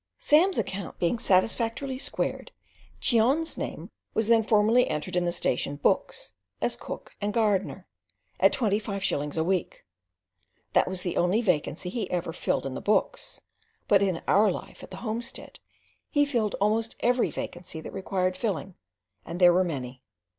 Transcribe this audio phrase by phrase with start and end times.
[0.17, 2.51] Sam's account being satisfactorily "squared,"
[2.99, 7.85] Cheon's name was then formally entered in the station books as cook and gardener,
[8.39, 9.85] at twenty five shillings a week.
[10.73, 13.41] That was the only vacancy he ever filled in the books;
[13.87, 15.59] but in our life at the homestead
[16.09, 18.73] he filled almost every vacancy that required filling,
[19.23, 20.01] and there were many.